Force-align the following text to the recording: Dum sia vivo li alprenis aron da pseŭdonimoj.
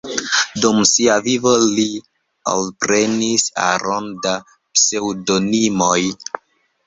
Dum 0.61 0.77
sia 0.91 1.15
vivo 1.25 1.51
li 1.73 1.83
alprenis 2.53 3.45
aron 3.65 4.09
da 4.23 4.33
pseŭdonimoj. 4.55 6.01